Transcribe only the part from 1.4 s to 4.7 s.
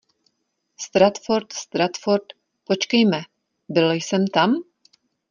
Stratford, počkejme, byl jsem tam?